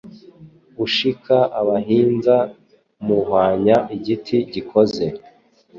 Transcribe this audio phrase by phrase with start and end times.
[0.85, 2.35] Ushika abahinza
[3.05, 5.05] Muhwanya igiti gikoze